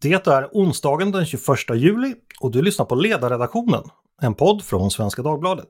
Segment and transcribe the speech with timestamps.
[0.00, 1.42] Det är onsdagen den 21
[1.74, 3.82] juli och du lyssnar på Ledarredaktionen,
[4.22, 5.68] en podd från Svenska Dagbladet.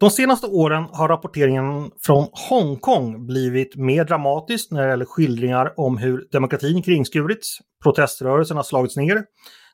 [0.00, 5.98] De senaste åren har rapporteringen från Hongkong blivit mer dramatisk när det gäller skildringar om
[5.98, 9.22] hur demokratin kringskurits, proteströrelsen har slagits ner,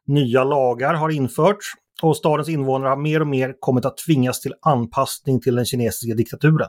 [0.06, 4.54] nya lagar har införts och stadens invånare har mer och mer kommit att tvingas till
[4.62, 6.68] anpassning till den kinesiska diktaturen.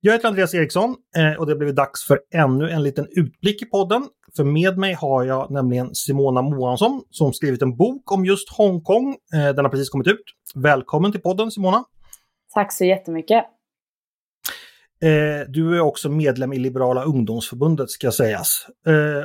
[0.00, 3.62] Jag heter Andreas Eriksson eh, och det har blivit dags för ännu en liten utblick
[3.62, 4.06] i podden.
[4.36, 9.16] För med mig har jag nämligen Simona Moansson som skrivit en bok om just Hongkong.
[9.34, 10.24] Eh, den har precis kommit ut.
[10.54, 11.84] Välkommen till podden Simona!
[12.54, 13.44] Tack så jättemycket!
[15.02, 18.66] Eh, du är också medlem i Liberala ungdomsförbundet ska sägas.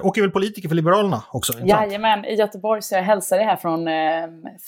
[0.03, 1.53] Och är väl politiker för Liberalerna också?
[1.63, 3.87] Jajamän, i Göteborg så jag hälsar dig här från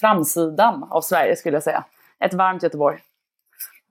[0.02, 1.84] framsidan av Sverige skulle jag säga.
[2.26, 2.98] Ett varmt Göteborg.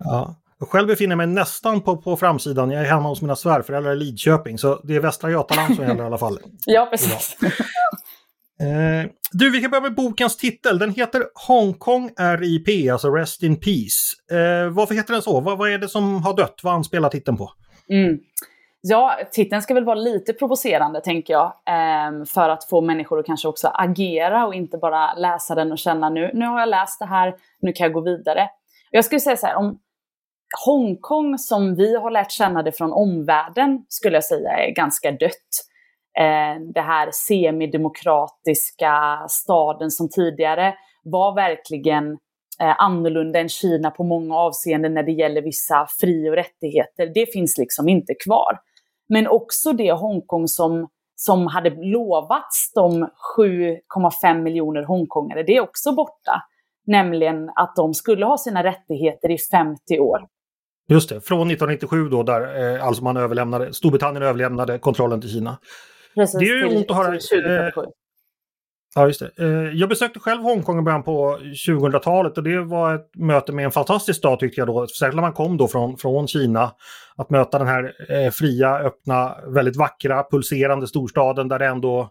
[0.05, 0.37] Ja.
[0.61, 2.71] Jag själv befinner mig nästan på, på framsidan.
[2.71, 6.03] Jag är hemma hos mina svärföräldrar i Lidköping, så det är Västra Götaland som gäller
[6.03, 6.39] i alla fall.
[6.67, 7.37] ja, precis.
[8.61, 10.79] Eh, du, vi kan börja med bokens titel.
[10.79, 14.37] Den heter Hongkong RIP, alltså Rest in Peace.
[14.37, 15.41] Eh, varför heter den så?
[15.41, 16.61] Vad, vad, är det som har dött?
[16.63, 17.53] Vad anspelar titeln på?
[17.89, 18.19] Mm.
[18.81, 21.47] Ja, titeln ska väl vara lite provocerande, tänker jag.
[21.47, 25.79] Eh, för att få människor att kanske också agera och inte bara läsa den och
[25.79, 28.49] känna nu, nu har jag läst det här, nu kan jag gå vidare.
[28.91, 29.79] Jag skulle säga så här, om,
[30.67, 35.70] Hongkong som vi har lärt känna det från omvärlden skulle jag säga är ganska dött.
[36.19, 42.19] Eh, det här semidemokratiska staden som tidigare var verkligen
[42.61, 47.13] eh, annorlunda än Kina på många avseenden när det gäller vissa fri och rättigheter.
[47.15, 48.59] Det finns liksom inte kvar.
[49.09, 55.93] Men också det Hongkong som, som hade lovats de 7,5 miljoner hongkongare, det är också
[55.93, 56.43] borta.
[56.87, 60.27] Nämligen att de skulle ha sina rättigheter i 50 år.
[60.89, 65.59] Just det, från 1997 då där eh, alltså man överlämnade, Storbritannien överlämnade kontrollen till Kina.
[66.15, 67.15] Precis, det är ju ont att höra.
[67.15, 67.73] Eh,
[68.95, 69.31] ja, just det.
[69.39, 73.65] Eh, jag besökte själv Hongkong i början på 2000-talet och det var ett möte med
[73.65, 74.87] en fantastisk stad tyckte jag då.
[74.87, 76.73] Särskilt när man kom då från, från Kina.
[77.17, 82.11] Att möta den här eh, fria, öppna, väldigt vackra, pulserande storstaden där det ändå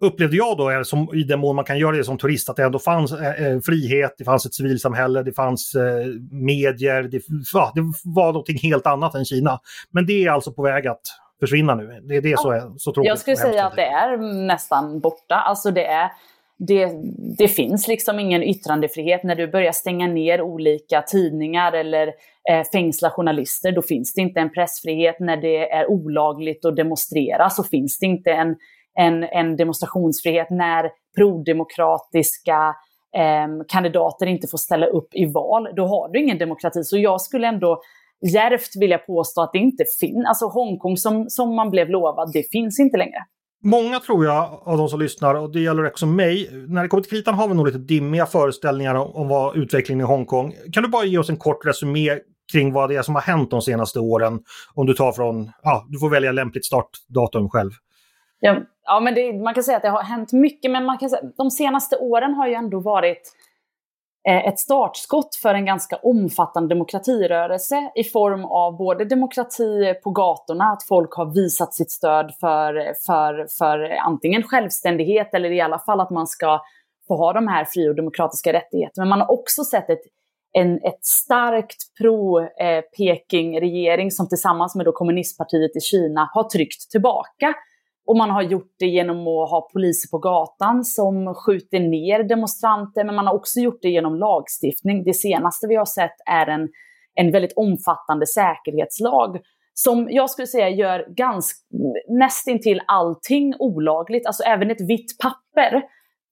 [0.00, 2.64] upplevde jag då, som, i den mån man kan göra det som turist, att det
[2.64, 7.72] ändå fanns eh, eh, frihet, det fanns ett civilsamhälle, det fanns eh, medier, det, ja,
[7.74, 9.60] det var någonting helt annat än Kina.
[9.90, 11.02] Men det är alltså på väg att
[11.40, 12.00] försvinna nu.
[12.02, 13.08] Det, det är så, så tråkigt.
[13.08, 15.34] Jag skulle säga att det är nästan borta.
[15.34, 16.10] Alltså det är
[16.58, 16.90] det,
[17.38, 19.24] det, finns liksom ingen yttrandefrihet.
[19.24, 22.06] När du börjar stänga ner olika tidningar eller
[22.50, 25.20] eh, fängsla journalister, då finns det inte en pressfrihet.
[25.20, 28.56] När det är olagligt att demonstrera så finns det inte en
[28.94, 32.74] en, en demonstrationsfrihet när prodemokratiska
[33.16, 35.68] eh, kandidater inte får ställa upp i val.
[35.76, 36.84] Då har du ingen demokrati.
[36.84, 37.80] Så jag skulle ändå
[38.20, 42.50] djärvt vilja påstå att det inte finns, alltså Hongkong som, som man blev lovad, det
[42.50, 43.24] finns inte längre.
[43.62, 47.02] Många tror jag av de som lyssnar, och det gäller också mig, när det kommer
[47.02, 50.54] till kritan har vi nog lite dimmiga föreställningar om, om vad utvecklingen i Hongkong.
[50.72, 52.18] Kan du bara ge oss en kort resumé
[52.52, 54.40] kring vad det är som har hänt de senaste åren?
[54.74, 57.70] Om du tar från, ja, du får välja lämpligt startdatum själv.
[58.40, 61.10] Ja, ja men det, man kan säga att det har hänt mycket, men man kan
[61.10, 63.32] säga, de senaste åren har ju ändå varit
[64.30, 70.64] Eh, ett startskott för en ganska omfattande demokratirörelse i form av både demokrati på gatorna,
[70.64, 76.00] att folk har visat sitt stöd för, för, för antingen självständighet eller i alla fall
[76.00, 76.60] att man ska
[77.08, 79.04] få ha de här fri och demokratiska rättigheterna.
[79.04, 80.02] Men man har också sett ett,
[80.52, 87.54] en, ett starkt pro-Peking-regering eh, som tillsammans med då kommunistpartiet i Kina har tryckt tillbaka
[88.10, 93.04] och man har gjort det genom att ha poliser på gatan som skjuter ner demonstranter,
[93.04, 95.04] men man har också gjort det genom lagstiftning.
[95.04, 96.68] Det senaste vi har sett är en,
[97.14, 99.40] en väldigt omfattande säkerhetslag
[99.74, 101.58] som jag skulle säga gör ganska,
[102.08, 104.26] nästintill allting olagligt.
[104.26, 105.82] Alltså även ett vitt papper.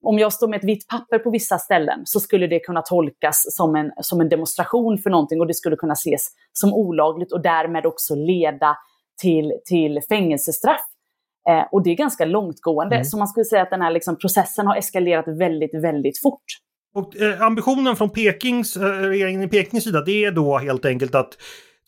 [0.03, 3.45] Om jag står med ett vitt papper på vissa ställen så skulle det kunna tolkas
[3.55, 7.41] som en, som en demonstration för någonting och det skulle kunna ses som olagligt och
[7.41, 8.77] därmed också leda
[9.21, 10.81] till, till fängelsestraff.
[11.49, 12.95] Eh, och det är ganska långtgående.
[12.95, 13.05] Mm.
[13.05, 16.43] Så man skulle säga att den här liksom, processen har eskalerat väldigt, väldigt fort.
[16.95, 21.15] Och eh, ambitionen från Pekings, eh, regeringen i Pekings sida det är då helt enkelt
[21.15, 21.37] att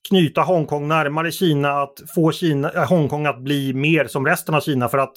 [0.10, 4.62] knyta Hongkong närmare Kina, att få Kina, äh, Hongkong att bli mer som resten av
[4.62, 5.13] Kina för att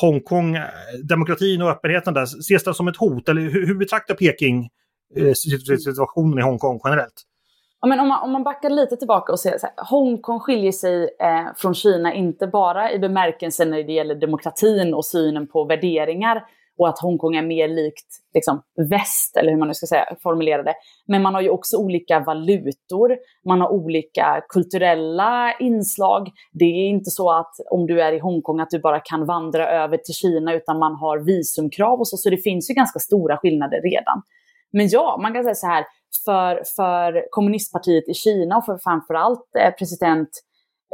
[0.00, 0.64] Hongkong, eh,
[1.08, 3.28] demokratin och öppenheten där, ses det som ett hot?
[3.28, 4.68] Eller hur, hur betraktar Peking
[5.16, 7.22] eh, situationen i Hongkong generellt?
[7.84, 10.72] Ja, men om, man, om man backar lite tillbaka och ser så här, Hongkong skiljer
[10.72, 15.64] sig eh, från Kina inte bara i bemärkelsen när det gäller demokratin och synen på
[15.64, 16.44] värderingar
[16.78, 20.62] och att Hongkong är mer likt liksom, väst, eller hur man nu ska säga, formulera
[20.62, 20.74] det.
[21.06, 26.28] Men man har ju också olika valutor, man har olika kulturella inslag.
[26.52, 29.68] Det är inte så att om du är i Hongkong att du bara kan vandra
[29.68, 33.36] över till Kina, utan man har visumkrav och så, så det finns ju ganska stora
[33.36, 34.22] skillnader redan.
[34.72, 35.84] Men ja, man kan säga så här,
[36.24, 40.28] för, för kommunistpartiet i Kina och för framförallt eh, president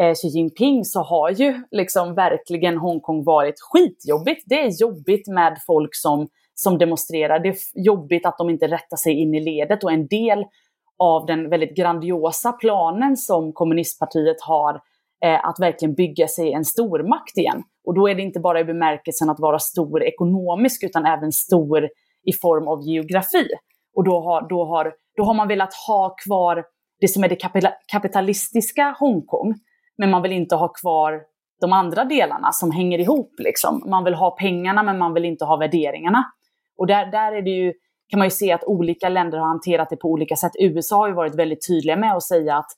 [0.00, 4.44] eh, Xi Jinping så har ju liksom verkligen Hongkong varit skitjobbigt.
[4.47, 7.38] Det är jobbigt med folk som, som demonstrerar.
[7.38, 10.44] Det är jobbigt att de inte rättar sig in i ledet och en del
[10.99, 14.81] av den väldigt grandiosa planen som kommunistpartiet har
[15.25, 17.62] eh, att verkligen bygga sig en stormakt igen.
[17.85, 21.88] Och då är det inte bara i bemärkelsen att vara stor ekonomisk utan även stor
[22.25, 23.49] i form av geografi.
[23.94, 26.65] Och då har, då har, då har man velat ha kvar
[27.00, 27.38] det som är det
[27.93, 29.55] kapitalistiska Hongkong,
[29.99, 31.20] men man vill inte ha kvar
[31.61, 33.35] de andra delarna som hänger ihop.
[33.38, 33.82] Liksom.
[33.87, 36.25] Man vill ha pengarna, men man vill inte ha värderingarna.
[36.79, 37.73] Och där, där är det ju,
[38.11, 40.53] kan man ju se att olika länder har hanterat det på olika sätt.
[40.59, 42.70] USA har ju varit väldigt tydliga med att säga att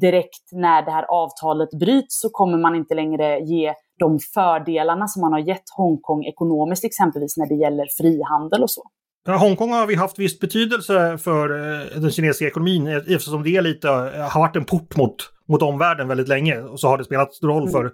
[0.00, 5.20] direkt när det här avtalet bryts så kommer man inte längre ge de fördelarna som
[5.20, 8.82] man har gett Hongkong ekonomiskt, exempelvis när det gäller frihandel och så.
[9.26, 13.88] Hongkong har vi haft viss betydelse för eh, den kinesiska ekonomin eh, eftersom det lite,
[13.88, 15.16] eh, har varit en port mot,
[15.48, 16.60] mot omvärlden väldigt länge.
[16.60, 17.92] Och så har det spelat roll för,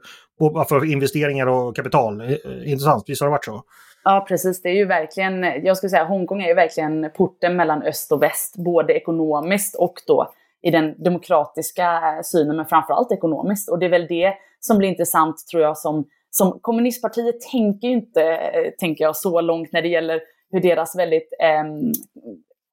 [0.69, 2.23] för investeringar och kapital.
[2.65, 3.63] Intressant, visst har det varit så?
[4.05, 4.63] Ja, precis.
[4.63, 8.23] Det är ju verkligen, jag skulle säga Hongkong är ju verkligen porten mellan öst och
[8.23, 10.33] väst, både ekonomiskt och då
[10.63, 13.71] i den demokratiska synen, men framförallt ekonomiskt.
[13.71, 17.95] Och det är väl det som blir intressant, tror jag, som, som kommunistpartiet tänker ju
[17.95, 18.39] inte,
[18.79, 21.65] tänker jag, så långt när det gäller hur deras väldigt, eh,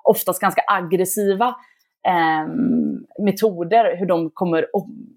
[0.03, 1.55] oftast ganska aggressiva
[2.07, 2.47] eh,
[3.23, 4.67] metoder, hur de kommer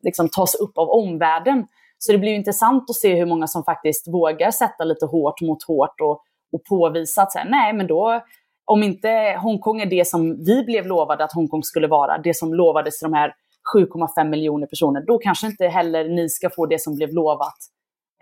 [0.02, 1.66] liksom, tas upp av omvärlden.
[1.99, 5.62] Så det blir intressant att se hur många som faktiskt vågar sätta lite hårt mot
[5.62, 6.22] hårt och,
[6.52, 8.20] och påvisa att så här, nej, men då,
[8.64, 12.55] om inte Hongkong är det som vi blev lovade att Hongkong skulle vara, det som
[12.55, 13.34] lovades till de här
[13.76, 17.56] 7,5 miljoner personer, då kanske inte heller ni ska få det som blev lovat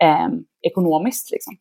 [0.03, 0.27] eh,
[0.61, 1.31] ekonomiskt.
[1.31, 1.53] Liksom.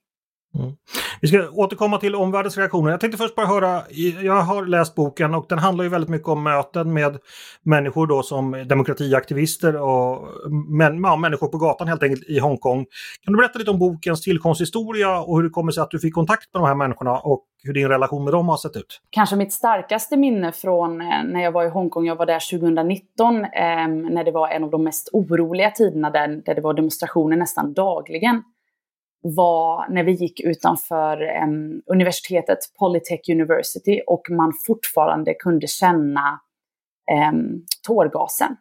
[0.59, 0.73] Mm.
[1.21, 2.91] Vi ska återkomma till omvärldens reaktioner.
[2.91, 3.83] Jag tänkte först bara höra,
[4.23, 7.19] jag har läst boken och den handlar ju väldigt mycket om möten med
[7.63, 10.29] människor då som demokratiaktivister och
[10.69, 12.87] män, ja, människor på gatan helt enkelt i Hongkong.
[13.25, 16.15] Kan du berätta lite om bokens tillkomsthistoria och hur det kommer sig att du fick
[16.15, 19.01] kontakt med de här människorna och hur din relation med dem har sett ut?
[19.11, 23.37] Kanske mitt starkaste minne från eh, när jag var i Hongkong, jag var där 2019,
[23.37, 23.51] eh,
[23.89, 27.73] när det var en av de mest oroliga tiderna där, där det var demonstrationer nästan
[27.73, 28.43] dagligen
[29.23, 36.41] var när vi gick utanför um, universitetet Polytech University och man fortfarande kunde känna
[37.31, 38.57] um, tårgasen.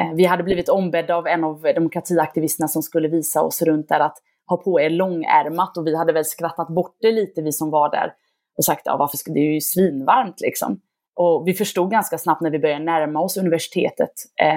[0.00, 4.00] Uh, vi hade blivit ombedda av en av demokratiaktivisterna som skulle visa oss runt där
[4.00, 7.70] att ha på er långärmat och vi hade väl skrattat bort det lite vi som
[7.70, 8.12] var där
[8.58, 10.80] och sagt ja varför ska det är ju svinvarmt liksom.
[11.14, 14.12] Och vi förstod ganska snabbt när vi började närma oss universitetet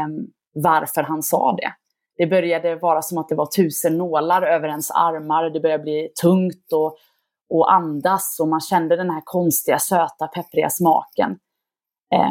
[0.05, 1.73] um, varför han sa det.
[2.17, 5.49] Det började vara som att det var tusen nålar över ens armar.
[5.49, 6.97] Det började bli tungt och,
[7.49, 11.37] och andas och man kände den här konstiga, söta, peppriga smaken.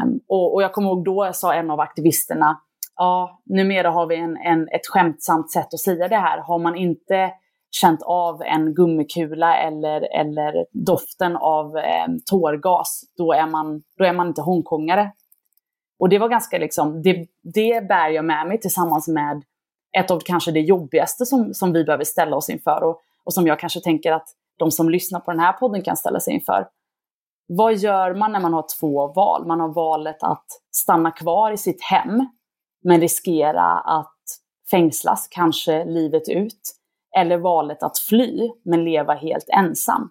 [0.02, 2.60] Um, och, och, jag kommer ihåg då sa en av aktivisterna,
[2.96, 6.38] ja, numera har vi en, en, ett skämtsamt sätt att säga det här.
[6.38, 7.30] Har man inte
[7.70, 14.12] känt av en gummikula eller, eller doften av eh, tårgas, då är, man, då är
[14.12, 15.12] man inte hongkongare.
[15.98, 19.42] Och det var ganska liksom, det, det bär jag med mig tillsammans med
[19.98, 23.46] ett av kanske det jobbigaste som, som vi behöver ställa oss inför och, och som
[23.46, 26.68] jag kanske tänker att de som lyssnar på den här podden kan ställa sig inför.
[27.46, 29.46] Vad gör man när man har två val?
[29.46, 32.26] Man har valet att stanna kvar i sitt hem,
[32.84, 34.14] men riskera att
[34.70, 36.60] fängslas, kanske livet ut.
[37.16, 40.10] Eller valet att fly, men leva helt ensam.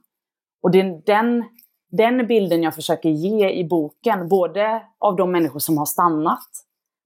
[0.64, 1.44] Och det är den,
[1.92, 6.50] den bilden jag försöker ge i boken, både av de människor som har stannat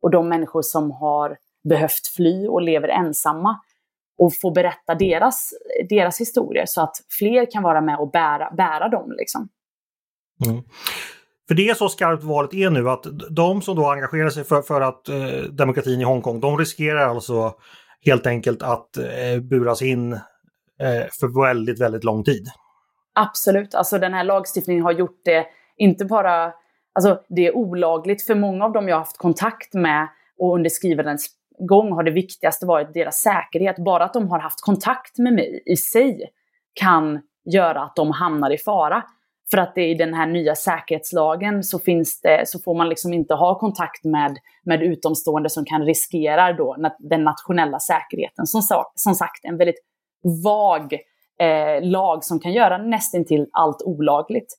[0.02, 1.38] och de människor som har
[1.70, 3.60] behövt fly och lever ensamma
[4.18, 5.54] och få berätta deras,
[5.90, 9.14] deras historier så att fler kan vara med och bära, bära dem.
[9.18, 9.50] Liksom.
[10.46, 10.64] Mm.
[11.48, 14.62] För det är så skarpt valet är nu att de som då engagerar sig för,
[14.62, 17.54] för att eh, demokratin i Hongkong, de riskerar alltså
[18.06, 22.48] helt enkelt att eh, buras in eh, för väldigt, väldigt lång tid.
[23.14, 25.46] Absolut, alltså den här lagstiftningen har gjort det
[25.78, 26.54] inte bara,
[26.94, 30.08] alltså det är olagligt för många av dem jag har haft kontakt med
[30.38, 33.78] och under skrivandets gång har det viktigaste varit deras säkerhet.
[33.78, 36.30] Bara att de har haft kontakt med mig i sig
[36.74, 39.04] kan göra att de hamnar i fara.
[39.52, 43.14] För att det i den här nya säkerhetslagen så, finns det, så får man liksom
[43.14, 48.48] inte ha kontakt med, med utomstående som kan riskera då den nationella säkerheten.
[48.48, 48.62] Som,
[48.96, 49.80] som sagt, en väldigt
[50.44, 50.94] vag
[51.40, 54.54] eh, lag som kan göra nästintill allt olagligt.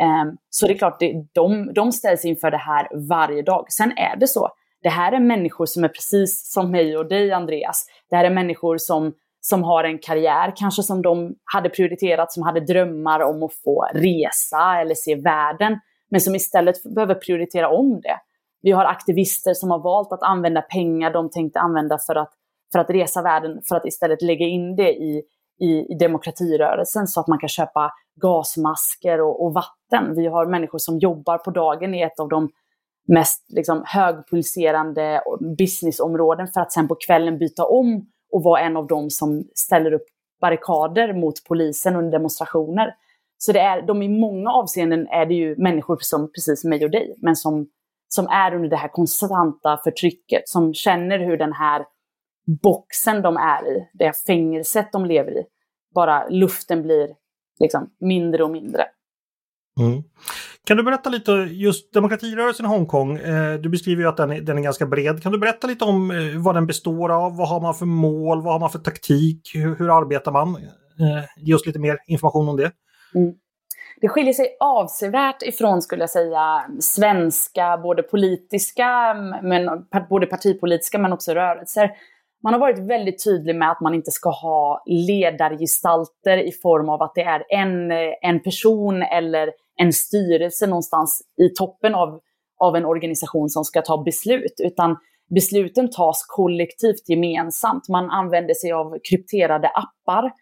[0.00, 3.72] Eh, så det är klart, det, de, de ställs inför det här varje dag.
[3.72, 4.48] Sen är det så,
[4.86, 7.86] det här är människor som är precis som mig och dig Andreas.
[8.10, 12.42] Det här är människor som, som har en karriär, kanske som de hade prioriterat, som
[12.42, 15.78] hade drömmar om att få resa eller se världen,
[16.10, 18.16] men som istället behöver prioritera om det.
[18.62, 22.32] Vi har aktivister som har valt att använda pengar de tänkte använda för att,
[22.72, 25.22] för att resa världen, för att istället lägga in det i,
[25.60, 30.14] i, i demokratirörelsen så att man kan köpa gasmasker och, och, vatten.
[30.16, 32.50] Vi har människor som jobbar på dagen i ett av de
[33.06, 35.22] mest liksom, högpulserande
[35.58, 39.92] businessområden för att sen på kvällen byta om och vara en av dem som ställer
[39.92, 40.06] upp
[40.40, 42.94] barrikader mot polisen under demonstrationer.
[43.38, 46.84] Så det är, de i många avseenden är det ju människor som precis som mig
[46.84, 47.68] och dig, men som,
[48.08, 51.84] som är under det här konstanta förtrycket, som känner hur den här
[52.62, 55.42] boxen de är i, det här fängelset de lever i,
[55.94, 57.08] bara luften blir
[57.60, 58.86] liksom mindre och mindre.
[59.80, 60.02] Mm.
[60.64, 63.16] Kan du berätta lite just demokratirörelsen i Hongkong?
[63.16, 65.22] Eh, du beskriver ju att den är, den är ganska bred.
[65.22, 67.36] Kan du berätta lite om eh, vad den består av?
[67.36, 68.42] Vad har man för mål?
[68.42, 69.50] Vad har man för taktik?
[69.54, 70.48] Hur, hur arbetar man?
[71.00, 72.72] Eh, ge oss lite mer information om det.
[73.14, 73.34] Mm.
[74.00, 81.12] Det skiljer sig avsevärt ifrån, skulle jag säga, svenska, både politiska, men, både partipolitiska men
[81.12, 81.90] också rörelser.
[82.42, 87.02] Man har varit väldigt tydlig med att man inte ska ha ledargestalter i form av
[87.02, 87.90] att det är en,
[88.22, 92.20] en person eller en styrelse någonstans i toppen av,
[92.60, 94.96] av en organisation som ska ta beslut, utan
[95.34, 97.88] besluten tas kollektivt gemensamt.
[97.88, 100.32] Man använder sig av krypterade appar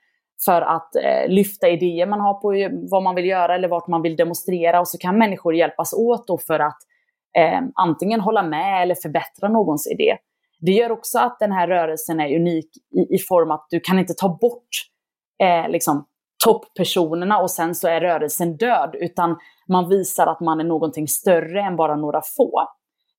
[0.44, 4.02] för att eh, lyfta idéer man har på vad man vill göra eller vart man
[4.02, 6.78] vill demonstrera och så kan människor hjälpas åt då för att
[7.38, 10.16] eh, antingen hålla med eller förbättra någons idé.
[10.60, 13.98] Det gör också att den här rörelsen är unik i, i form att du kan
[13.98, 14.68] inte ta bort
[15.42, 16.06] eh, liksom,
[16.44, 19.36] topppersonerna och sen så är rörelsen död, utan
[19.68, 22.68] man visar att man är någonting större än bara några få.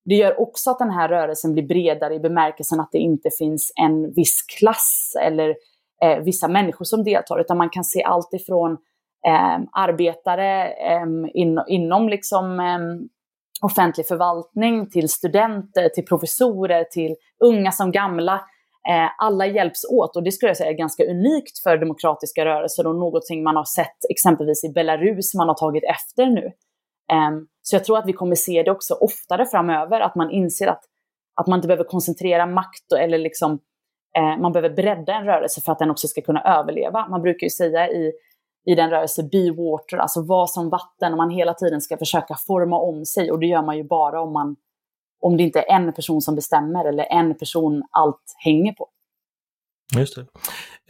[0.04, 3.72] Det gör också att den här rörelsen blir bredare i bemärkelsen att det inte finns
[3.82, 5.54] en viss klass eller
[6.02, 8.72] eh, vissa människor som deltar, utan man kan se allt ifrån
[9.26, 12.78] eh, arbetare eh, in, inom liksom, eh,
[13.62, 17.14] offentlig förvaltning till studenter, till professorer, till
[17.44, 18.40] unga som gamla.
[18.88, 22.86] Eh, alla hjälps åt och det skulle jag säga är ganska unikt för demokratiska rörelser
[22.86, 26.52] och någonting man har sett exempelvis i Belarus man har tagit efter nu.
[27.12, 30.66] Ehm, så jag tror att vi kommer se det också oftare framöver, att man inser
[30.66, 30.82] att,
[31.40, 33.58] att man inte behöver koncentrera makt eller liksom
[34.18, 37.08] eh, man behöver bredda en rörelse för att den också ska kunna överleva.
[37.08, 38.12] Man brukar ju säga i,
[38.66, 42.34] i den rörelse be water, alltså var som vatten, och man hela tiden ska försöka
[42.46, 44.56] forma om sig och det gör man ju bara om, man,
[45.20, 48.88] om det inte är en person som bestämmer eller en person allt hänger på.
[49.94, 50.26] Just det.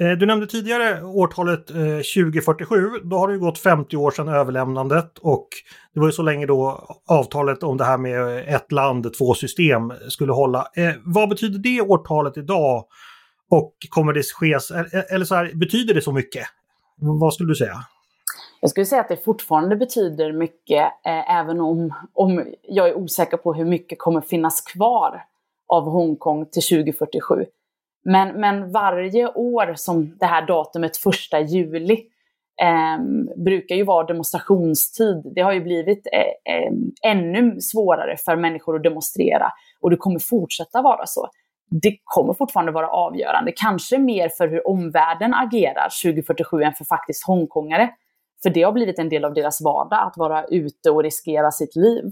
[0.04, 2.90] Eh, du nämnde tidigare årtalet eh, 2047.
[3.04, 5.49] Då har det gått 50 år sedan överlämnandet och
[5.95, 9.35] det var ju så länge då avtalet om det här med eh, ett land, två
[9.35, 10.66] system skulle hålla.
[11.04, 12.85] Vad betyder det årtalet idag
[13.50, 14.52] och kommer det ske,
[15.11, 16.47] eller så här, betyder det så mycket?
[16.97, 17.76] Vad skulle du säga?
[18.61, 23.37] Jag skulle säga att det fortfarande betyder mycket, eh, även om, om jag är osäker
[23.37, 25.25] på hur mycket kommer finnas kvar
[25.69, 27.45] av Hongkong till 2047.
[28.05, 31.93] Men, men varje år som det här datumet, första juli,
[32.63, 32.99] eh,
[33.45, 35.33] brukar ju vara demonstrationstid.
[35.35, 36.73] Det har ju blivit eh, eh,
[37.03, 41.29] ännu svårare för människor att demonstrera och det kommer fortsätta vara så
[41.71, 43.53] det kommer fortfarande vara avgörande.
[43.57, 47.91] Kanske mer för hur omvärlden agerar 2047 än för faktiskt Hongkongare.
[48.43, 51.76] För det har blivit en del av deras vardag, att vara ute och riskera sitt
[51.76, 52.05] liv.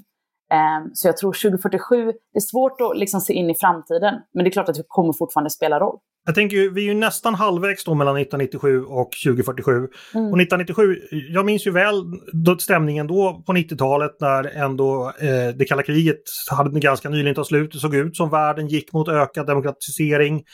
[0.53, 4.45] Ehm, så jag tror 2047, det är svårt att liksom se in i framtiden, men
[4.45, 5.99] det är klart att det kommer fortfarande spela roll.
[6.27, 9.73] Jag tänker, vi är ju nästan halvvägs då mellan 1997 och 2047.
[9.73, 9.87] Mm.
[10.33, 12.05] Och 1997, jag minns ju väl
[12.59, 17.73] stämningen då på 90-talet när ändå eh, det kalla kriget hade ganska nyligen tagit slut.
[17.73, 20.45] Det såg ut som världen gick mot ökad demokratisering.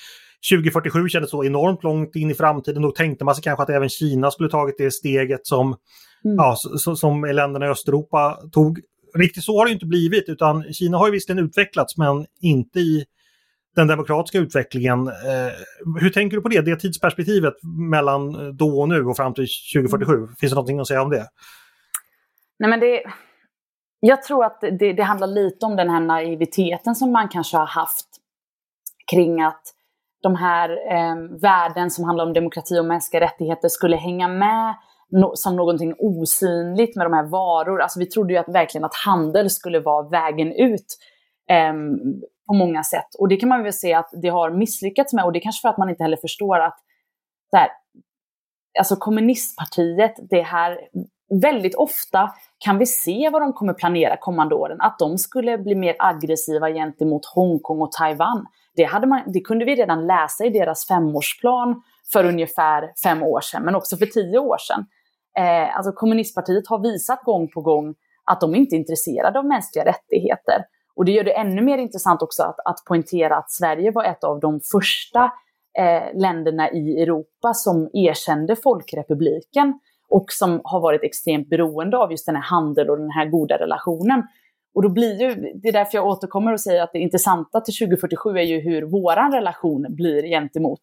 [0.50, 2.82] 2047 kändes så enormt långt in i framtiden.
[2.82, 5.66] Då tänkte man sig kanske att även Kina skulle tagit det steget som,
[6.24, 6.36] mm.
[6.36, 6.56] ja,
[6.96, 8.80] som länderna i Östeuropa tog.
[9.14, 13.04] Riktigt så har det inte blivit utan Kina har ju visserligen utvecklats men inte i
[13.76, 15.06] den demokratiska utvecklingen.
[15.08, 15.52] Eh,
[16.00, 17.54] hur tänker du på det, det tidsperspektivet
[17.90, 20.14] mellan då och nu och fram till 2047?
[20.14, 20.28] Mm.
[20.40, 21.26] Finns det någonting att säga om det?
[22.58, 23.02] Nej, men det,
[24.00, 27.66] jag tror att det, det handlar lite om den här naiviteten som man kanske har
[27.66, 28.06] haft
[29.10, 29.62] kring att
[30.22, 34.74] de här eh, värden som handlar om demokrati och mänskliga rättigheter skulle hänga med
[35.10, 37.80] no som någonting osynligt med de här varor.
[37.80, 40.86] Alltså vi trodde ju att verkligen att handel skulle vara vägen ut.
[41.50, 41.72] Eh,
[42.50, 43.14] på många sätt.
[43.18, 45.60] Och det kan man väl se att det har misslyckats med och det är kanske
[45.60, 46.78] för att man inte heller förstår att
[47.56, 47.68] här,
[48.78, 50.80] alltså kommunistpartiet, det här,
[51.42, 55.74] väldigt ofta kan vi se vad de kommer planera kommande åren, att de skulle bli
[55.74, 58.46] mer aggressiva gentemot Hongkong och Taiwan.
[58.80, 61.82] Det, hade man, det kunde vi redan läsa i deras femårsplan
[62.12, 64.86] för ungefär fem år sedan, men också för tio år sedan.
[65.38, 67.94] Eh, alltså kommunistpartiet har visat gång på gång
[68.24, 70.64] att de inte är intresserade av mänskliga rättigheter.
[70.96, 74.24] Och det gör det ännu mer intressant också att, att poängtera att Sverige var ett
[74.24, 75.24] av de första
[75.78, 82.26] eh, länderna i Europa som erkände Folkrepubliken och som har varit extremt beroende av just
[82.26, 84.22] den här handeln och den här goda relationen.
[84.74, 87.74] Och då blir ju, det är därför jag återkommer och säger att det intressanta till
[87.74, 90.80] 2047 är ju hur våran relation blir gentemot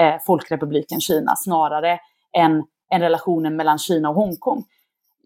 [0.00, 1.98] eh, Folkrepubliken Kina snarare
[2.36, 4.64] än, än relationen mellan Kina och Hongkong.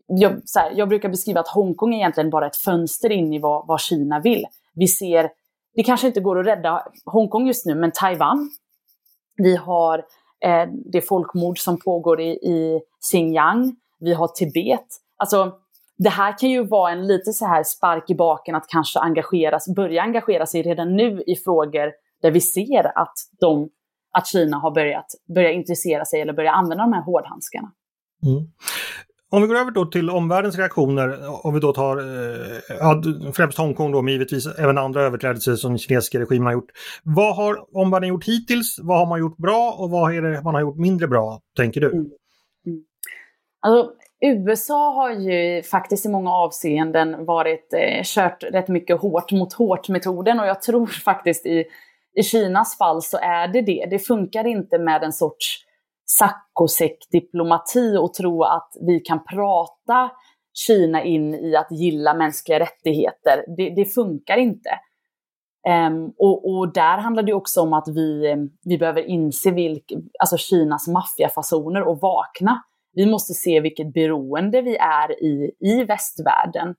[0.07, 3.39] Jag, så här, jag brukar beskriva att Hongkong är egentligen bara ett fönster in i
[3.39, 4.47] vad, vad Kina vill.
[4.75, 5.31] Vi ser,
[5.75, 8.51] det kanske inte går att rädda Hongkong just nu, men Taiwan.
[9.37, 9.99] Vi har
[10.45, 13.77] eh, det folkmord som pågår i, i Xinjiang.
[13.99, 14.87] Vi har Tibet.
[15.17, 15.53] Alltså,
[16.05, 19.75] det här kan ju vara en lite så här spark i baken att kanske engageras,
[19.77, 21.93] börja engagera sig redan nu i frågor
[22.23, 23.69] där vi ser att, de,
[24.19, 27.73] att Kina har börjat börja intressera sig eller börja använda de här hårdhandskarna.
[28.27, 28.51] Mm.
[29.33, 33.93] Om vi går över då till omvärldens reaktioner, om vi då tar eh, främst Hongkong
[33.93, 36.71] då, men givetvis även andra överträdelser som den kinesiska regimen har gjort.
[37.03, 38.79] Vad har omvärlden gjort hittills?
[38.83, 41.81] Vad har man gjort bra och vad är det man har gjort mindre bra, tänker
[41.81, 41.87] du?
[41.87, 42.11] Mm.
[42.67, 42.83] Mm.
[43.61, 49.53] Alltså, USA har ju faktiskt i många avseenden varit eh, kört rätt mycket hårt mot
[49.53, 51.65] hårt-metoden och jag tror faktiskt i,
[52.15, 53.87] i Kinas fall så är det det.
[53.91, 55.67] Det funkar inte med en sorts
[56.07, 60.11] saccosäck-diplomati och tro att vi kan prata
[60.53, 63.45] Kina in i att gilla mänskliga rättigheter.
[63.57, 64.71] Det, det funkar inte.
[65.89, 69.93] Um, och, och, där handlar det också om att vi, eh, vi behöver inse vilk,
[70.19, 72.63] alltså Kinas maffiafasoner och vakna.
[72.93, 76.75] Vi måste se vilket beroende vi är i, i västvärlden.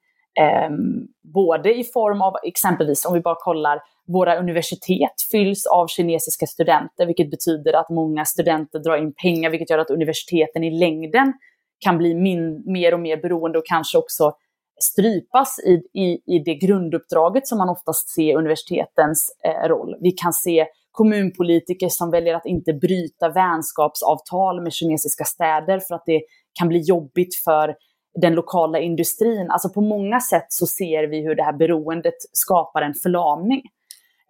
[0.69, 6.45] Um, både i form av exempelvis, om vi bara kollar, våra universitet fylls av kinesiska
[6.45, 11.33] studenter, vilket betyder att många studenter drar in pengar, vilket gör att universiteten i längden
[11.79, 14.33] kan bli min, mer och mer beroende och kanske också
[14.81, 19.95] strypas i, i, i det grunduppdraget som man oftast ser universitetens eh, roll.
[20.01, 26.03] Vi kan se kommunpolitiker som väljer att inte bryta vänskapsavtal med kinesiska städer för att
[26.05, 26.21] det
[26.59, 27.75] kan bli jobbigt för
[28.21, 29.51] den lokala industrin.
[29.51, 33.61] Alltså på många sätt så ser vi hur det här beroendet skapar en förlamning.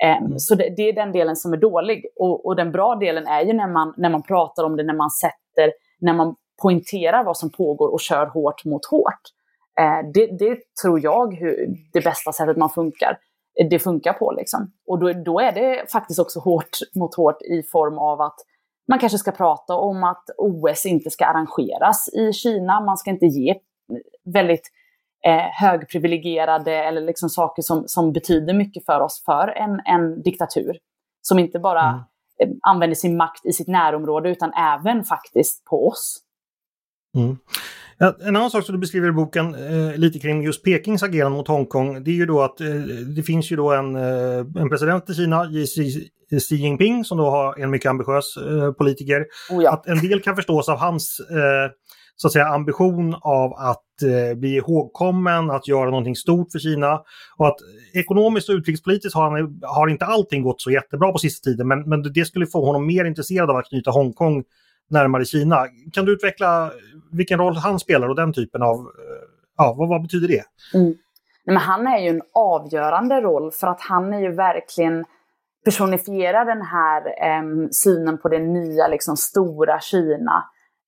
[0.04, 0.40] Ehm, mm.
[0.40, 2.06] Så det, det, är den delen som är dålig.
[2.16, 4.94] Och, och, den bra delen är ju när man, när man pratar om det, när
[4.94, 9.22] man sätter, när man poängterar vad som pågår och kör hårt mot hårt.
[9.80, 13.18] Eh, det, det, tror jag hur det bästa sättet man funkar,
[13.70, 14.32] det funkar på.
[14.32, 14.72] Liksom.
[14.88, 18.36] Och då, då är det faktiskt också hårt mot hårt i form av att
[18.88, 22.82] man kanske ska prata om att OS inte ska arrangeras i Kina.
[22.82, 23.56] Man ska inte ge
[24.34, 24.72] väldigt
[25.26, 30.78] eh, högprivilegierade eller liksom saker som, som betyder mycket för oss för en, en diktatur.
[31.22, 32.02] Som inte bara mm.
[32.40, 36.18] eh, använder sin makt i sitt närområde utan även faktiskt på oss.
[37.18, 37.38] Mm.
[38.02, 41.48] En annan sak som du beskriver i boken eh, lite kring just Pekings agerande mot
[41.48, 42.68] Hongkong, det är ju då att eh,
[43.16, 45.46] det finns ju då en, eh, en president i Kina,
[46.40, 49.26] Xi Jinping, som då har en mycket ambitiös eh, politiker.
[49.52, 49.74] Oh ja.
[49.74, 51.72] Att en del kan förstås av hans eh,
[52.16, 57.02] så att säga, ambition av att eh, bli ihågkommen, att göra någonting stort för Kina.
[57.38, 57.58] Och att
[57.94, 61.90] ekonomiskt och utrikespolitiskt har, han, har inte allting gått så jättebra på sista tiden, men,
[61.90, 64.44] men det skulle få honom mer intresserad av att knyta Hongkong
[64.92, 65.66] närmare Kina.
[65.94, 66.72] Kan du utveckla
[67.12, 69.28] vilken roll han spelar och den typen av, eh,
[69.58, 70.44] ja, vad, vad betyder det?
[70.78, 70.94] Mm.
[71.46, 75.06] Men han är ju en avgörande roll för att han är ju verkligen
[75.66, 80.44] personifierar den här eh, synen på det nya, liksom stora Kina.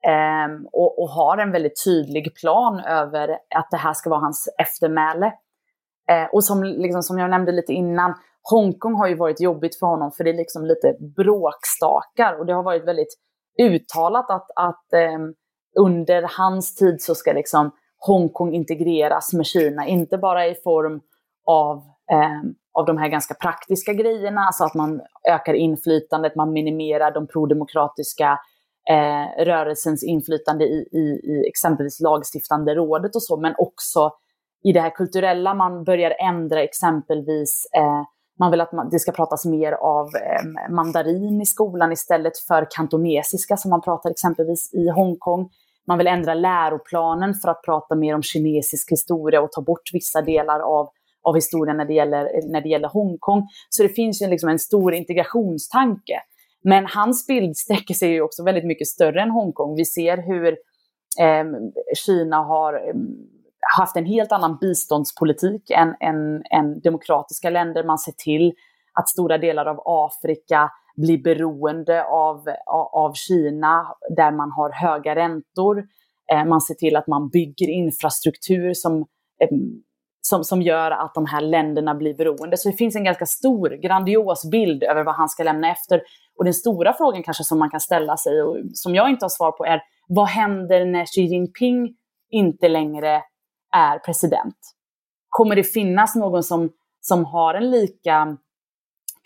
[0.07, 4.49] Eh, och, och, har en väldigt tydlig plan över att det här ska vara hans
[4.57, 5.25] eftermäle.
[6.09, 8.13] Eh, och som, liksom, som jag nämnde lite innan,
[8.51, 12.53] Hongkong har ju varit jobbigt för honom för det är liksom lite bråkstakar och det
[12.53, 13.17] har varit väldigt
[13.61, 15.19] uttalat att, att eh,
[15.79, 21.01] under hans tid så ska liksom Hongkong integreras med Kina, inte bara i form
[21.45, 21.77] av,
[22.11, 27.27] eh, av de här ganska praktiska grejerna, alltså att man ökar inflytandet, man minimerar de
[27.27, 28.39] prodemokratiska
[28.89, 34.11] eh, rörelsens inflytande i, i, i exempelvis lagstiftande rådet och så, men också
[34.63, 38.03] i det här kulturella, man börjar ändra exempelvis eh,
[38.39, 43.57] man vill att det ska pratas mer av eh, mandarin i skolan istället för kantonesiska
[43.57, 45.49] som man pratar exempelvis i Hongkong.
[45.87, 50.21] Man vill ändra läroplanen för att prata mer om kinesisk historia och ta bort vissa
[50.21, 50.89] delar av,
[51.23, 53.47] av historien när det, gäller, när det gäller Hongkong.
[53.69, 56.19] Så det finns ju liksom en stor integrationstanke.
[56.63, 59.75] Men hans bild sträcker sig ju också väldigt mycket större än Hongkong.
[59.75, 60.47] Vi ser hur
[61.19, 61.45] eh,
[62.05, 63.32] Kina har ehm,
[63.77, 67.83] haft en helt annan biståndspolitik än, än, än demokratiska länder.
[67.83, 68.53] Man ser till
[68.93, 72.49] att stora delar av Afrika blir beroende av,
[72.91, 75.83] av Kina, där man har höga räntor.
[76.31, 78.97] Eh, man ser till att man bygger infrastruktur som,
[79.41, 79.57] eh,
[80.21, 82.57] som, som gör att de här länderna blir beroende.
[82.57, 86.01] Så det finns en ganska stor, grandios bild över vad han ska lämna efter.
[86.37, 89.29] Och den stora frågan kanske som man kan ställa sig, och som jag inte har
[89.29, 91.95] svar på, är vad händer när Xi Jinping
[92.29, 93.21] inte längre
[93.75, 94.55] är president?
[95.29, 96.69] Kommer det finnas någon som,
[97.01, 98.37] som har en lika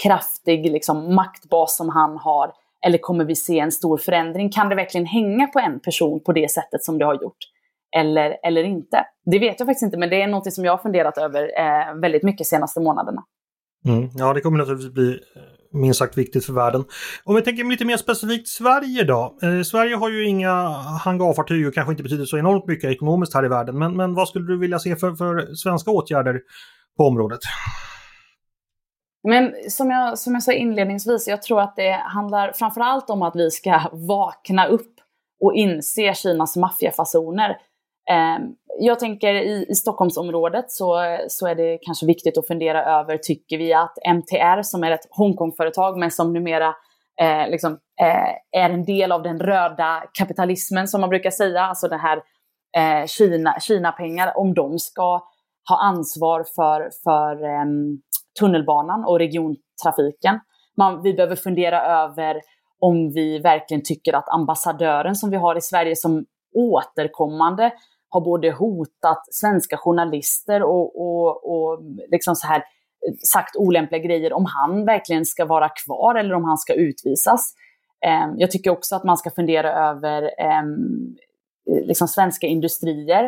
[0.04, 2.52] kraftig liksom, maktbas som han har?
[2.86, 4.50] Eller kommer vi se en stor förändring?
[4.50, 7.38] Kan det verkligen hänga på en person på det sättet som det har gjort?
[7.96, 9.06] Eller, eller inte?
[9.26, 11.96] Det vet jag faktiskt inte, men det är något som jag har funderat över eh,
[11.96, 13.24] väldigt mycket de senaste månaderna.
[13.86, 16.86] Mm, ja, det kommer naturligtvis bli eh, minst sagt viktigt för världen.
[17.24, 19.38] Om vi tänker lite mer specifikt Sverige då.
[19.42, 20.54] Eh, Sverige har ju inga
[21.04, 23.80] hangarfartyg och kanske inte betyder så enormt mycket ekonomiskt här i världen.
[23.80, 26.40] Men, men vad skulle du vilja se för, för svenska åtgärder
[26.98, 27.40] på området?
[29.24, 33.36] Men som jag, som jag sa inledningsvis, jag tror att det handlar framförallt om att
[33.36, 34.94] vi ska vakna upp
[35.40, 37.58] och inse Kinas maffiafasoner.
[38.10, 38.42] Ehm,
[38.80, 43.58] jag tänker i, i Stockholmsområdet så, så är det kanske viktigt att fundera över, tycker
[43.58, 46.76] vi att MTR som är ett Hongkongföretag men som numera
[47.22, 51.88] eh, liksom, eh, är en del av den röda kapitalismen som man brukar säga, alltså
[51.88, 52.22] det här
[52.78, 55.22] eh, Kina, Kina-pengar, om de ska
[55.70, 57.66] ha ansvar för, för eh,
[58.40, 60.40] tunnelbanan och regiontrafiken.
[60.78, 62.42] Man, vi behöver fundera över
[62.80, 67.72] om vi verkligen tycker att ambassadören som vi har i Sverige som återkommande
[68.10, 74.34] har både hotat svenska journalister och, och, och liksom så här eh, sagt olämpliga grejer,
[74.34, 77.54] om han verkligen ska vara kvar eller om han ska utvisas.
[78.06, 81.16] Ehm, jag tycker också att man ska fundera över ehm,
[81.72, 83.24] eh, liksom svenska industrier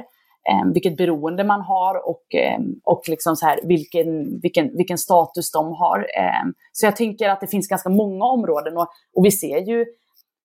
[0.49, 5.51] eh, vilket beroende man har och, eh, och liksom så här, vilken, vilken, vilken status
[5.51, 5.99] de har.
[5.99, 9.85] Eh, så jag tänker att det finns ganska många områden och, och vi ser ju,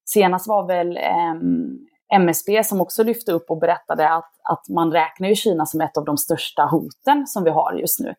[0.04, 1.78] senast var väl ehm,
[2.12, 5.96] MSB som också lyfte upp och berättade att, att man räknar ju Kina som ett
[5.96, 8.14] av de största hoten som vi har just nu.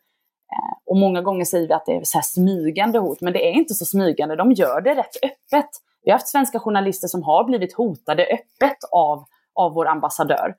[0.86, 3.52] Och många gånger säger vi att det är så här smygande hot, men det är
[3.52, 4.36] inte så smygande.
[4.36, 5.70] De gör det rätt öppet.
[6.02, 10.54] Vi har haft svenska journalister som har blivit hotade öppet av, av vår ambassadör.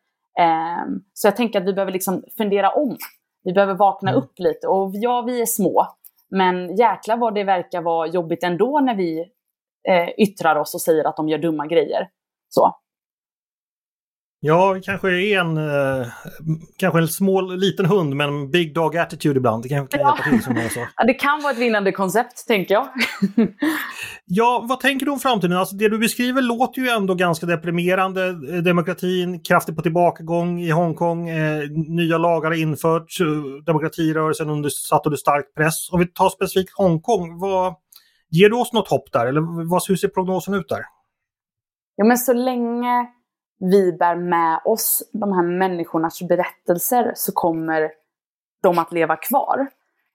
[0.85, 2.97] Um, så jag tänker att vi behöver liksom fundera om.
[3.43, 4.23] Vi behöver vakna mm.
[4.23, 4.67] upp lite.
[4.67, 5.87] Och ja, vi är små.
[6.29, 9.19] Men jäklar vad det verkar vara jobbigt ändå när vi
[9.87, 12.09] eh, yttrar oss och säger att de gör dumma grejer.
[12.49, 12.75] Så.
[14.47, 16.07] Ja, kanske är en, eh,
[16.77, 19.63] kanske en små, liten hund med en big dog attitude ibland.
[19.63, 20.07] Det kan, kan ja.
[20.07, 20.79] hjälpa till som jag sa.
[20.95, 22.87] Ja, det kan vara ett vinnande koncept, tänker jag.
[24.25, 25.57] ja, vad tänker du om framtiden?
[25.57, 28.33] Alltså, det du beskriver låter ju ändå ganska deprimerande.
[28.61, 31.29] Demokratin kraftigt på tillbakagång i Hongkong.
[31.29, 33.17] Eh, nya lagar har införts.
[33.65, 35.91] Demokratirörelsen under, satt under stark press.
[35.91, 37.75] Om vi tar specifikt Hongkong, vad,
[38.29, 39.25] ger du oss något hopp där?
[39.25, 40.81] Eller vad, hur ser prognosen ut där?
[41.95, 43.16] Ja, men så länge
[43.59, 47.91] vi bär med oss de här människornas berättelser så kommer
[48.63, 49.67] de att leva kvar.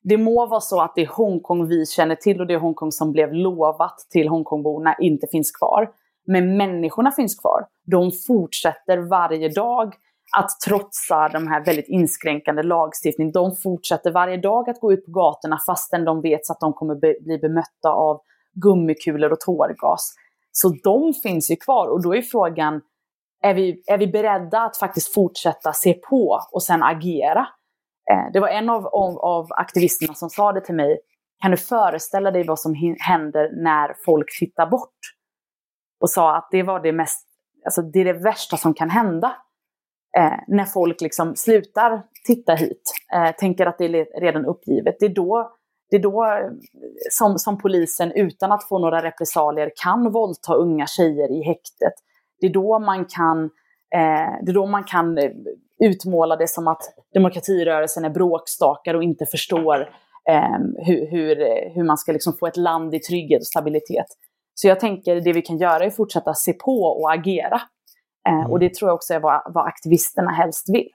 [0.03, 3.33] Det må vara så att det Hongkong vi känner till och det Hongkong som blev
[3.33, 5.91] lovat till Hongkongborna inte finns kvar.
[6.27, 7.67] Men människorna finns kvar.
[7.87, 9.95] De fortsätter varje dag
[10.37, 13.33] att trotsa de här väldigt inskränkande lagstiftningen.
[13.33, 16.95] De fortsätter varje dag att gå ut på gatorna fastän de vet att de kommer
[16.95, 18.21] bli bemötta av
[18.55, 20.15] gummikulor och tårgas.
[20.53, 22.81] Så de finns ju kvar och då är frågan,
[23.43, 27.47] är vi, är vi beredda att faktiskt fortsätta se på och sen agera?
[28.11, 31.01] Eh, det var en av, av, av, aktivisterna som sa det till mig.
[31.43, 34.99] Kan du föreställa dig vad som händer när folk tittar bort?
[36.01, 37.27] Och sa att det var det mest,
[37.65, 39.37] alltså det är det värsta som kan hända.
[40.19, 44.97] Eh, när folk liksom slutar titta hit, eh, tänker att det är redan uppgivet.
[45.01, 45.53] Det är då,
[45.91, 46.51] det är då eh,
[47.11, 51.95] som, som polisen utan att få några repressalier kan våldta unga tjejer i häktet
[52.43, 53.45] det är då man kan,
[53.95, 55.31] eh, det är då man kan eh,
[55.85, 56.83] utmåla det som att
[57.15, 59.81] demokratirörelsen är bråkstakar och inte förstår
[60.29, 61.37] eh, hur, hur,
[61.75, 64.07] hur man ska liksom få ett land i trygghet och stabilitet.
[64.55, 67.61] Så jag tänker det vi kan göra är att fortsätta se på och agera.
[68.29, 68.51] Eh, mm.
[68.51, 70.89] Och det tror jag också är vad, vad aktivisterna helst vill.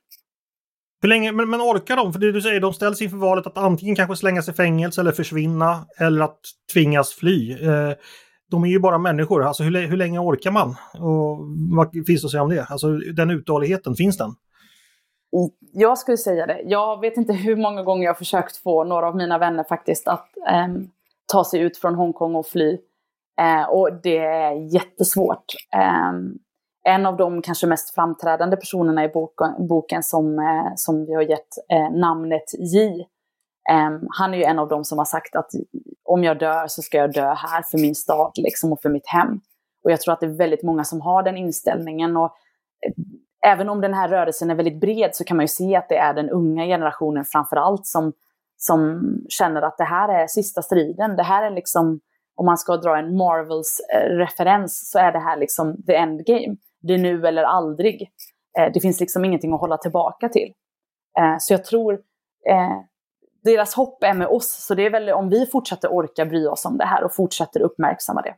[1.01, 2.13] Hur länge, men, men orkar de?
[2.13, 5.11] För det du säger, de ställs inför valet att antingen kanske slängas i fängelse eller
[5.11, 6.39] försvinna eller att
[6.73, 7.51] tvingas fly.
[7.51, 7.93] Eh,
[8.51, 10.69] de är ju bara människor, alltså hur, hur länge orkar man?
[10.93, 11.39] Och
[11.75, 12.65] vad finns det att säga om det?
[12.69, 14.35] Alltså den uthålligheten, finns den?
[15.35, 16.61] Mm, jag skulle säga det.
[16.65, 20.07] Jag vet inte hur många gånger jag har försökt få några av mina vänner faktiskt
[20.07, 20.67] att eh,
[21.31, 22.77] ta sig ut från Hongkong och fly.
[23.41, 25.45] Eh, och det är jättesvårt.
[25.75, 26.11] Eh,
[26.87, 31.21] en av de kanske mest framträdande personerna i boken, boken som, eh, som vi har
[31.21, 33.05] gett eh, namnet J.
[33.71, 35.51] Um, han är ju en av dem som har sagt att
[36.05, 39.07] om jag dör så ska jag dö här för min stad liksom, och för mitt
[39.07, 39.39] hem.
[39.83, 42.17] Och jag tror att det är väldigt många som har den inställningen.
[42.17, 42.25] Och
[42.85, 45.89] eh, även om den här rörelsen är väldigt bred så kan man ju se att
[45.89, 48.13] det är den unga generationen framför allt som,
[48.57, 51.15] som känner att det här är sista striden.
[51.15, 51.99] Det här är liksom,
[52.35, 56.55] om man ska dra en Marvels-referens, eh, så är det här liksom the endgame.
[56.81, 58.11] Det är nu eller aldrig.
[58.59, 60.53] Eh, det finns liksom ingenting att hålla tillbaka till.
[61.39, 61.99] Så jag tror
[63.47, 64.65] deras hopp är med oss.
[64.67, 67.61] Så det är väl om vi fortsätter orka bry oss om det här och fortsätter
[67.61, 68.35] uppmärksamma det.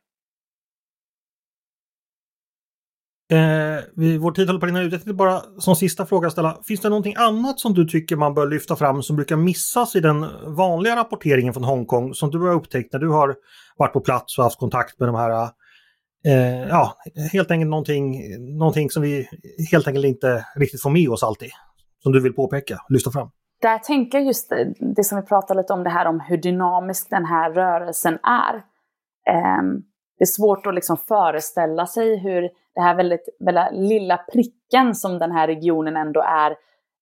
[3.31, 4.91] Eh, vi, vår tid håller på att rinna ut.
[4.91, 8.33] Jag tänkte bara som sista fråga ställa, finns det någonting annat som du tycker man
[8.33, 12.53] bör lyfta fram som brukar missas i den vanliga rapporteringen från Hongkong som du har
[12.53, 13.35] upptäckt när du har
[13.77, 15.49] varit på plats och haft kontakt med de här
[16.25, 16.95] eh, ja,
[17.31, 18.21] helt enkelt någonting,
[18.57, 19.29] någonting som vi
[19.71, 21.49] helt enkelt inte riktigt får med oss alltid.
[22.03, 23.29] Som du vill påpeka, lyfta fram.
[23.61, 26.37] Där tänker jag just det, det som vi pratade lite om det här om hur
[26.37, 28.55] dynamisk den här rörelsen är.
[29.29, 29.63] Eh,
[30.17, 32.41] det är svårt att liksom föreställa sig hur
[32.75, 36.51] det här väldigt, väldigt lilla pricken som den här regionen ändå är,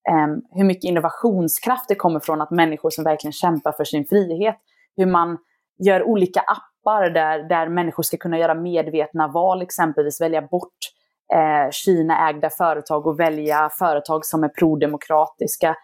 [0.09, 4.55] eh, hur mycket innovationskraft det kommer från att människor som verkligen kämpar för sin frihet,
[4.97, 5.37] hur man
[5.79, 10.77] gör olika appar där, där människor ska kunna göra medvetna val, exempelvis välja bort
[11.33, 15.75] eh, Kina-ägda företag och välja företag som är prodemokratiska.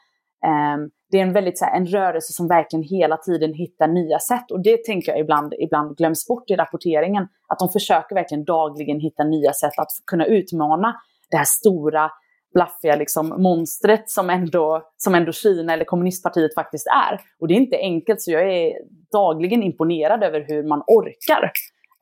[0.45, 4.19] Ehm, det är en, väldigt, så här, en rörelse som verkligen hela tiden hittar nya
[4.19, 4.51] sätt.
[4.51, 7.27] Och det tänker jag ibland, ibland glöms bort i rapporteringen.
[7.47, 10.95] Att de försöker verkligen dagligen hitta nya sätt att kunna utmana
[11.31, 12.11] det här stora,
[12.53, 17.19] blaffiga liksom, monstret som ändå, som ändå Kina eller kommunistpartiet faktiskt är.
[17.39, 18.73] Och det är inte enkelt, så jag är
[19.11, 21.51] dagligen imponerad över hur man orkar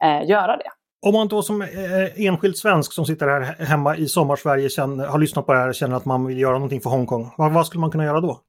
[0.03, 0.69] eh, göra det.
[1.05, 5.19] Om man då som eh, enskild svensk som sitter här hemma i sommarsverige känner, har
[5.19, 7.67] lyssnat på det här och känner att man vill göra någonting för Hongkong, vad, vad
[7.67, 8.39] skulle man kunna göra då?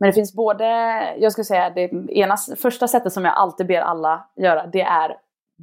[0.00, 0.64] Men det finns både,
[1.18, 5.16] jag skulle säga det ena, första sättet som jag alltid ber alla göra, det är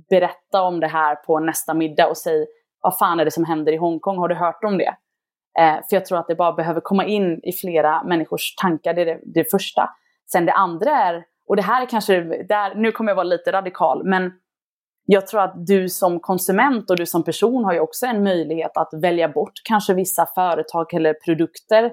[0.10, 2.46] berätta om det här på nästa middag och säg
[2.82, 4.96] vad fan är det som händer i Hongkong, har du hört om det?
[5.60, 9.02] Eh, för jag tror att det bara behöver komma in i flera människors tankar, det
[9.02, 9.89] är det, det första.
[10.32, 13.52] Sen det andra är, och det här är kanske, där, nu kommer jag vara lite
[13.52, 14.32] radikal, men
[15.06, 18.78] jag tror att du som konsument och du som person har ju också en möjlighet
[18.78, 21.84] att välja bort kanske vissa företag eller produkter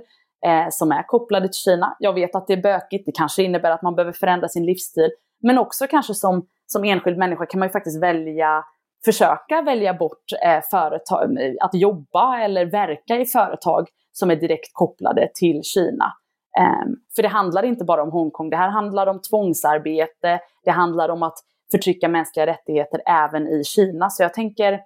[0.46, 1.96] eh, som är kopplade till Kina.
[1.98, 5.10] Jag vet att det är bökigt, det kanske innebär att man behöver förändra sin livsstil.
[5.42, 8.64] Men också kanske som, som enskild människa kan man ju faktiskt välja,
[9.04, 14.70] försöka välja bort eh, företag, eh, att jobba eller verka i företag som är direkt
[14.72, 16.12] kopplade till Kina.
[16.60, 21.08] Um, för det handlar inte bara om Hongkong, det här handlar om tvångsarbete, det handlar
[21.08, 21.38] om att
[21.72, 24.10] förtrycka mänskliga rättigheter även i Kina.
[24.10, 24.80] Så jag tänker,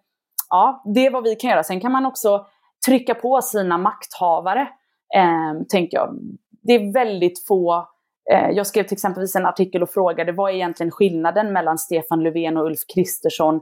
[0.51, 1.62] ja, det är vad vi kan göra.
[1.62, 2.46] Sen kan man också
[2.87, 4.68] trycka på sina makthavare
[5.14, 6.18] eh, tänker jag.
[6.62, 7.88] Det är väldigt få
[8.33, 12.22] eh, jag skrev till exempelvis en artikel och frågade vad är egentligen skillnaden mellan Stefan
[12.22, 13.55] Löfven och Ulf Kristersson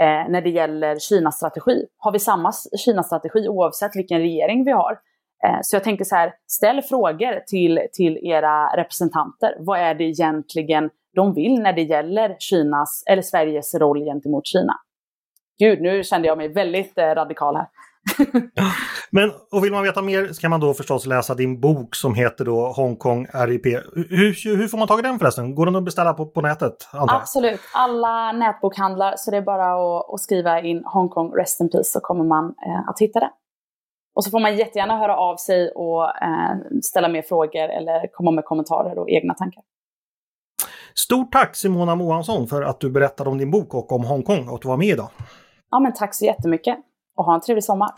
[0.00, 1.86] eh, när det gäller Kinas strategi.
[1.98, 2.52] Har vi samma
[2.84, 4.98] Kina-strategi oavsett vilken regering vi har?
[5.46, 9.56] Eh, så jag tänker så här, ställ frågor till, till era representanter.
[9.58, 14.72] Vad är det egentligen de vill när det gäller Kinas, eller Sveriges roll gentemot Kina?
[15.58, 17.66] Gud, nu kände jag mig väldigt eh, radikal här.
[19.10, 22.14] Men och vill man veta mer så kan man då förstås läsa din bok som
[22.14, 23.66] heter då Hongkong RIP.
[23.94, 25.54] Hur, hur får man tag i den förresten?
[25.54, 26.88] Går den att beställa på, på nätet?
[26.92, 31.90] Absolut, alla nätbokhandlar så det är bara att, att skriva in Hongkong Rest in Peace
[31.90, 33.30] så kommer man eh, att hitta det.
[34.14, 38.30] Och så får man jättegärna höra av sig och eh, ställa mer frågor eller komma
[38.30, 39.62] med kommentarer och egna tankar.
[40.98, 44.54] Stort tack Simona Mohansson för att du berättade om din bok och om Hongkong och
[44.54, 45.10] att du var med idag.
[45.70, 46.78] Ja, men tack så jättemycket
[47.16, 47.90] och ha en trevlig sommar.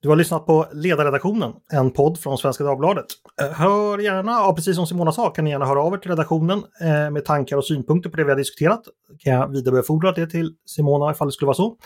[0.00, 3.06] Du har lyssnat på Ledarredaktionen, en podd från Svenska Dagbladet.
[3.42, 6.10] Eh, hör gärna, ja, precis som Simona sa, kan ni gärna höra av er till
[6.10, 8.82] redaktionen eh, med tankar och synpunkter på det vi har diskuterat.
[9.18, 11.76] Kan jag vidarebefordra det till Simona ifall det skulle vara så.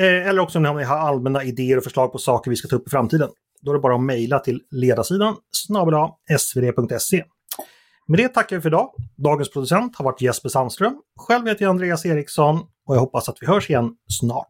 [0.00, 2.76] Eh, eller också om ni har allmänna idéer och förslag på saker vi ska ta
[2.76, 3.28] upp i framtiden.
[3.62, 5.94] Då är det bara att mejla till ledarsidan snabel
[6.38, 7.24] svd.se.
[8.10, 8.90] Med det tackar vi för idag.
[9.16, 10.94] Dagens producent har varit Jesper Sandström.
[11.20, 14.49] Själv heter jag Andreas Eriksson och jag hoppas att vi hörs igen snart.